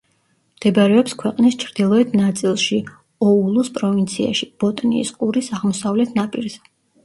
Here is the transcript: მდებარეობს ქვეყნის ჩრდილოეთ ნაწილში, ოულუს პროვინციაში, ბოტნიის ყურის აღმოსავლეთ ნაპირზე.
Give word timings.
მდებარეობს 0.59 1.13
ქვეყნის 1.23 1.57
ჩრდილოეთ 1.63 2.15
ნაწილში, 2.21 2.81
ოულუს 3.29 3.71
პროვინციაში, 3.79 4.51
ბოტნიის 4.65 5.15
ყურის 5.23 5.55
აღმოსავლეთ 5.63 6.21
ნაპირზე. 6.21 6.69